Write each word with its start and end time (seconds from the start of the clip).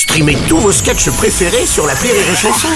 Streamez 0.00 0.38
tous 0.48 0.56
vos 0.56 0.72
sketchs 0.72 1.10
préférés 1.10 1.66
sur 1.66 1.86
la 1.86 1.92
Rire 1.92 2.14
et 2.14 2.34
Chanson. 2.34 2.68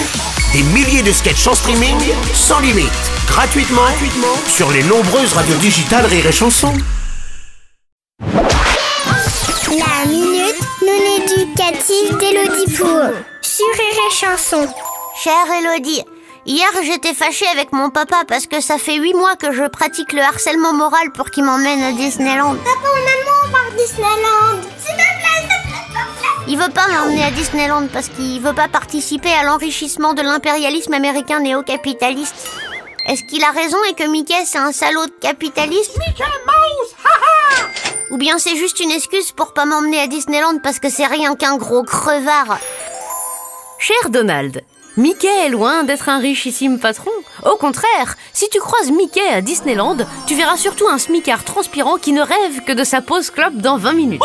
Des 0.53 0.63
milliers 0.63 1.03
de 1.03 1.11
sketchs 1.11 1.47
en 1.47 1.55
streaming, 1.55 1.97
sans 2.35 2.61
limite, 2.61 2.93
gratuitement, 3.27 3.81
gratuitement 3.81 4.37
sur 4.47 4.71
les 4.71 4.83
nombreuses 4.83 5.33
radios 5.33 5.57
digitales 5.57 6.05
Rire 6.05 6.27
et 6.27 6.33
Chanson. 6.33 6.71
La 8.21 10.07
minute 10.07 10.61
non 10.83 11.01
éducative 11.17 12.15
d'Élodie 12.19 12.71
Pour 12.77 13.01
sur 13.41 13.73
Rire 13.73 14.01
et 14.07 14.15
Chanson. 14.15 14.69
Chère 15.23 15.51
Elodie, 15.61 16.03
hier 16.45 16.69
j'étais 16.85 17.15
fâchée 17.15 17.49
avec 17.55 17.73
mon 17.73 17.89
papa 17.89 18.25
parce 18.29 18.47
que 18.47 18.61
ça 18.61 18.77
fait 18.77 18.97
8 18.97 19.15
mois 19.15 19.37
que 19.37 19.51
je 19.51 19.67
pratique 19.67 20.13
le 20.13 20.21
harcèlement 20.21 20.75
moral 20.75 21.11
pour 21.13 21.31
qu'il 21.31 21.45
m'emmène 21.45 21.85
à 21.85 21.93
Disneyland. 21.93 22.57
Papa, 22.57 22.81
on 22.85 23.09
a 23.09 23.25
Disneyland. 23.77 24.14
Il 26.55 26.61
veut 26.61 26.71
pas 26.71 26.87
m'emmener 26.87 27.25
à 27.25 27.33
Disneyland 27.33 27.89
parce 27.93 28.09
qu'il 28.09 28.41
veut 28.41 28.53
pas 28.53 28.69
participer 28.69 29.33
à 29.33 29.43
l'enrichissement 29.43 30.15
de 30.15 30.23
l'impérialisme 30.23 30.95
américain 30.95 31.41
néo-capitaliste. 31.41 32.49
Est-ce 33.09 33.25
qu'il 33.25 33.43
a 33.43 33.51
raison 33.51 33.77
et 33.91 33.95
que 33.95 34.09
Mickey 34.09 34.41
c'est 34.45 34.59
un 34.59 34.71
salaud 34.71 35.05
de 35.05 35.13
capitaliste? 35.21 35.99
Mickey 35.99 36.23
Mouse, 36.47 36.95
haha 37.05 37.67
Ou 38.13 38.19
bien 38.19 38.39
c'est 38.39 38.55
juste 38.55 38.79
une 38.79 38.93
excuse 38.93 39.33
pour 39.33 39.53
pas 39.53 39.65
m'emmener 39.65 39.99
à 39.99 40.07
Disneyland 40.07 40.59
parce 40.63 40.79
que 40.79 40.91
c'est 40.91 41.09
rien 41.09 41.35
qu'un 41.35 41.57
gros 41.57 41.83
crevard? 41.83 42.61
Cher 43.81 44.11
Donald, 44.11 44.63
Mickey 44.97 45.27
est 45.27 45.51
loin 45.51 45.83
d'être 45.83 46.09
un 46.09 46.19
richissime 46.19 46.79
patron. 46.79 47.11
Au 47.45 47.57
contraire, 47.57 48.15
si 48.33 48.49
tu 48.49 48.61
croises 48.61 48.93
Mickey 48.93 49.29
à 49.29 49.41
Disneyland, 49.41 49.97
tu 50.29 50.37
verras 50.37 50.57
surtout 50.57 50.87
un 50.87 50.99
smicard 50.99 51.43
transpirant 51.43 51.97
qui 51.97 52.13
ne 52.13 52.23
rêve 52.23 52.63
que 52.65 52.73
de 52.73 52.85
sa 52.85 53.01
pause 53.01 53.31
clope 53.31 53.57
dans 53.57 53.77
20 53.77 53.93
minutes. 53.95 54.23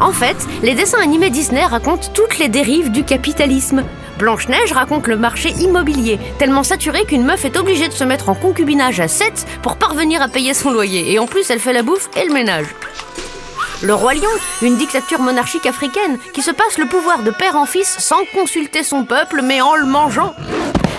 En 0.00 0.12
fait, 0.12 0.36
les 0.62 0.74
dessins 0.74 1.00
animés 1.00 1.30
Disney 1.30 1.64
racontent 1.64 2.08
toutes 2.12 2.38
les 2.38 2.48
dérives 2.48 2.90
du 2.90 3.02
capitalisme. 3.04 3.82
Blanche-Neige 4.18 4.72
raconte 4.72 5.06
le 5.06 5.16
marché 5.16 5.50
immobilier, 5.60 6.18
tellement 6.38 6.62
saturé 6.62 7.04
qu'une 7.04 7.24
meuf 7.24 7.44
est 7.44 7.56
obligée 7.56 7.88
de 7.88 7.94
se 7.94 8.04
mettre 8.04 8.28
en 8.28 8.34
concubinage 8.34 9.00
à 9.00 9.08
7 9.08 9.46
pour 9.62 9.76
parvenir 9.76 10.20
à 10.20 10.28
payer 10.28 10.54
son 10.54 10.70
loyer. 10.70 11.12
Et 11.12 11.18
en 11.18 11.26
plus, 11.26 11.50
elle 11.50 11.60
fait 11.60 11.72
la 11.72 11.82
bouffe 11.82 12.10
et 12.16 12.26
le 12.26 12.32
ménage. 12.32 12.66
Le 13.82 13.94
roi 13.94 14.14
lion, 14.14 14.22
une 14.62 14.76
dictature 14.76 15.20
monarchique 15.20 15.66
africaine 15.66 16.18
qui 16.32 16.42
se 16.42 16.50
passe 16.50 16.78
le 16.78 16.86
pouvoir 16.86 17.22
de 17.22 17.30
père 17.30 17.56
en 17.56 17.66
fils 17.66 17.96
sans 17.98 18.24
consulter 18.34 18.82
son 18.82 19.04
peuple 19.04 19.42
mais 19.42 19.60
en 19.60 19.76
le 19.76 19.86
mangeant. 19.86 20.34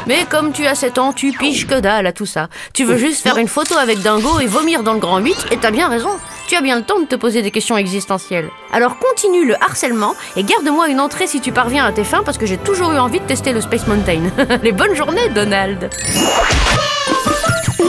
Mais 0.05 0.25
comme 0.29 0.53
tu 0.53 0.65
as 0.65 0.75
7 0.75 0.99
ans, 0.99 1.11
tu 1.11 1.31
piges 1.33 1.67
que 1.67 1.79
dalle 1.79 2.05
à 2.05 2.13
tout 2.13 2.27
ça. 2.27 2.49
Tu 2.73 2.83
veux 2.83 2.97
juste 2.97 3.23
faire 3.23 3.37
une 3.37 3.47
photo 3.47 3.75
avec 3.75 3.99
Dingo 4.01 4.39
et 4.39 4.45
vomir 4.45 4.83
dans 4.83 4.93
le 4.93 4.99
grand 4.99 5.17
8 5.17 5.47
et 5.51 5.57
t'as 5.57 5.71
bien 5.71 5.87
raison. 5.87 6.11
Tu 6.47 6.55
as 6.55 6.61
bien 6.61 6.77
le 6.77 6.83
temps 6.83 6.99
de 6.99 7.05
te 7.05 7.15
poser 7.15 7.41
des 7.41 7.51
questions 7.51 7.77
existentielles. 7.77 8.49
Alors 8.71 8.97
continue 8.99 9.45
le 9.45 9.61
harcèlement 9.61 10.15
et 10.37 10.43
garde-moi 10.43 10.87
une 10.87 11.01
entrée 11.01 11.27
si 11.27 11.41
tu 11.41 11.51
parviens 11.51 11.85
à 11.85 11.91
tes 11.91 12.05
fins 12.05 12.23
parce 12.23 12.37
que 12.37 12.45
j'ai 12.45 12.57
toujours 12.57 12.93
eu 12.93 12.97
envie 12.97 13.19
de 13.19 13.25
tester 13.25 13.51
le 13.51 13.59
Space 13.59 13.85
Mountain. 13.85 14.31
Les 14.63 14.71
bonnes 14.71 14.95
journées, 14.95 15.27
Donald. 15.35 15.89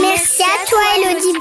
Merci 0.01 0.43
à 0.43 0.69
toi, 0.69 0.81
Elodie 0.97 1.39